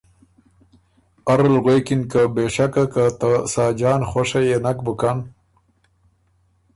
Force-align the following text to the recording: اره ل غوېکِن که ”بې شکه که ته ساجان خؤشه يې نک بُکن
اره 1.31 1.47
ل 1.53 1.55
غوېکِن 1.63 2.01
که 2.11 2.21
”بې 2.33 2.45
شکه 2.55 2.83
که 2.93 3.03
ته 3.19 3.29
ساجان 3.53 4.01
خؤشه 4.09 4.41
يې 4.47 4.57
نک 4.65 4.77
بُکن 4.85 5.17